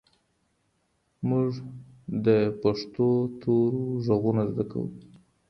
موږ 1.29 1.51
د 2.25 2.27
پښتو 2.61 3.07
تورو 3.41 3.85
ږغونه 4.05 4.43
زده 4.51 4.63
کوو. 4.71 4.89